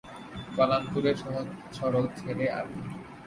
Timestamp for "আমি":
2.59-2.77